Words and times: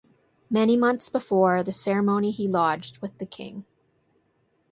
Many 0.49 0.77
months 0.77 1.09
before 1.09 1.61
the 1.61 1.71
ceremony 1.71 2.31
he 2.31 2.47
lodged 2.47 2.97
with 3.03 3.15
the 3.19 3.25
king. 3.27 3.65